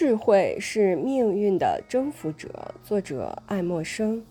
[0.00, 2.72] 智慧是命运的征服者。
[2.84, 4.22] 作者爱默生。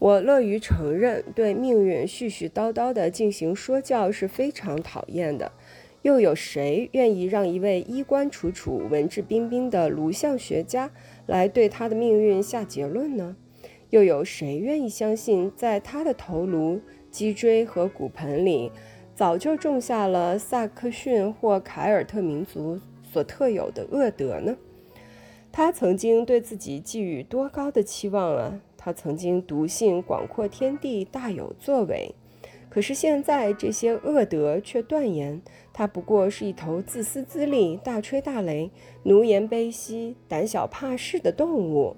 [0.00, 5.52] 我乐于承认，对命运絮絮叨叨地进行说教是非常讨厌的。
[6.02, 10.90] 又有谁愿意让一位衣冠楚楚、文质彬彬的颅相学家
[11.26, 13.36] 来对他的命运下结论呢？
[13.90, 16.80] 又有谁愿意相信，在他的头颅、
[17.12, 18.72] 脊椎和骨盆里，
[19.14, 24.56] 早就种下了萨克逊或凯尔特民族所特有的恶德呢？
[25.52, 28.60] 他曾经对自己寄予多高的期望啊！
[28.78, 32.14] 他曾经笃信广阔天地大有作为。
[32.70, 35.42] 可是现在，这些恶德却断言，
[35.74, 38.70] 他不过是一头自私自利、大吹大擂、
[39.02, 41.96] 奴颜卑膝、胆小怕事的动物。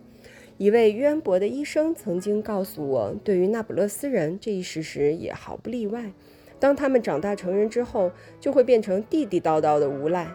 [0.58, 6.12] 一位渊博的医生曾经告诉我，对于那不勒斯人，这一事实也毫不例外。
[6.58, 8.10] 当他们长大成人之后，
[8.40, 10.28] 就会变成地地道道的无赖。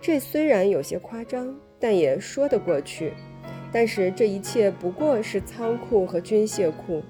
[0.00, 3.12] 这虽然有些夸张，但也说得过去。
[3.70, 7.02] 但是这一切不过是仓库和军械库。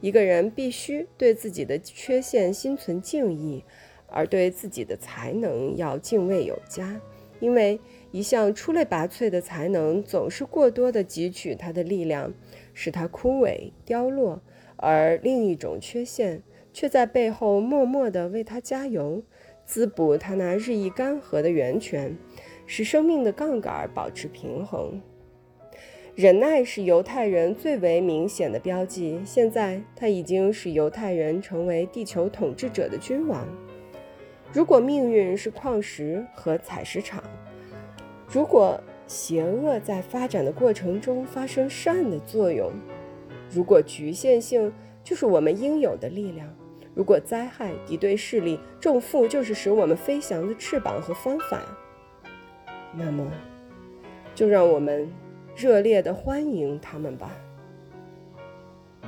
[0.00, 3.62] 一个人必须对自己的缺陷心存敬意，
[4.06, 6.98] 而对自己的才能要敬畏有加，
[7.40, 7.78] 因为
[8.10, 12.32] 一项出类拔萃的才能总是过多的汲取他的力量，
[12.72, 14.40] 使他枯萎凋落；
[14.76, 19.22] 而另一种缺陷却在背后默默地为他加油，
[19.66, 22.16] 滋补他那日益干涸的源泉，
[22.74, 24.98] 使生命的杠杆保持平衡。
[26.14, 29.20] 忍耐是犹太人最为明显的标记。
[29.26, 33.46] 现在，他已经使犹太人成为地球统治者的君王。
[34.54, 37.22] 如果命运是矿石和采石场，
[38.26, 42.72] 如果邪恶在发展的过程中发生善的作用，
[43.50, 44.72] 如果局限性
[45.04, 46.48] 就是我们应有的力量，
[46.94, 51.60] 如果灾害、敌对势力、重负就是使我们飞翔的翅膀和方法，
[52.94, 53.26] 那么，
[54.34, 55.10] 就让我们。
[55.54, 57.30] 热烈的欢迎他们吧。